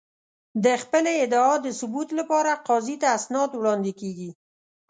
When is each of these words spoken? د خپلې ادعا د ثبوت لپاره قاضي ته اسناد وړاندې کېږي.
د 0.63 0.65
خپلې 0.83 1.11
ادعا 1.25 1.55
د 1.61 1.67
ثبوت 1.79 2.09
لپاره 2.19 2.61
قاضي 2.67 2.95
ته 3.01 3.07
اسناد 3.17 3.49
وړاندې 3.55 3.91
کېږي. 3.99 4.29